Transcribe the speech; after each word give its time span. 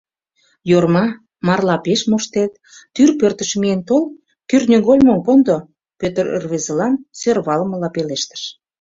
—Йорма, 0.71 1.05
марла 1.47 1.75
пеш 1.85 2.01
моштет, 2.11 2.51
тӱр 2.93 3.09
пӧртыш 3.19 3.51
миен 3.61 3.81
тол, 3.87 4.03
кӱртньыгольмым 4.49 5.19
кондо,— 5.27 5.57
Пӧтыр 5.99 6.25
рвезылан 6.43 6.93
сӧрвалымыла 7.19 7.89
пелештыш. 7.95 8.43